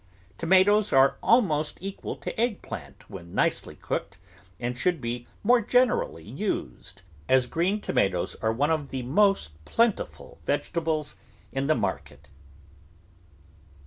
[0.39, 4.17] Tomatoes are almost equal to egg plant when nicely cooked,
[4.59, 10.39] and should be more generally used, as green tomatoes are one of the most plentiful
[10.43, 11.17] vegetables
[11.51, 12.29] in the market.